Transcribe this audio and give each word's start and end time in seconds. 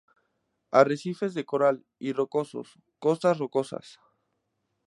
Arrecifes 0.71 1.35
de 1.35 1.45
coral 1.45 1.85
y 1.99 2.13
rocosos, 2.13 2.79
costas 2.97 3.37
rocosas. 3.37 3.99